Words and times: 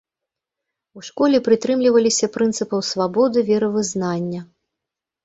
У 0.99 1.03
школе 1.09 1.41
прытрымліваліся 1.47 2.29
прынцыпаў 2.37 2.79
свабоды 2.91 3.39
веравызнання. 3.51 4.41